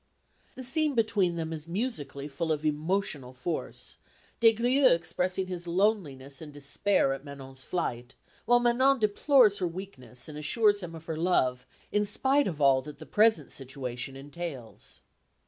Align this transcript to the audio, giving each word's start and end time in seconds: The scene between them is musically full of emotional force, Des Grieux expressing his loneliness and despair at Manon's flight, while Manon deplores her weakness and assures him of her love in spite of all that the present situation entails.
The 0.55 0.63
scene 0.63 0.95
between 0.95 1.35
them 1.35 1.53
is 1.53 1.67
musically 1.67 2.27
full 2.27 2.51
of 2.51 2.65
emotional 2.65 3.33
force, 3.33 3.97
Des 4.39 4.51
Grieux 4.53 4.87
expressing 4.95 5.45
his 5.45 5.67
loneliness 5.67 6.41
and 6.41 6.51
despair 6.51 7.13
at 7.13 7.23
Manon's 7.23 7.63
flight, 7.63 8.15
while 8.47 8.59
Manon 8.59 8.97
deplores 8.99 9.59
her 9.59 9.67
weakness 9.67 10.27
and 10.27 10.39
assures 10.39 10.81
him 10.81 10.95
of 10.95 11.05
her 11.05 11.15
love 11.17 11.67
in 11.91 12.03
spite 12.03 12.47
of 12.47 12.59
all 12.59 12.81
that 12.81 12.97
the 12.97 13.05
present 13.05 13.51
situation 13.51 14.15
entails. 14.17 15.01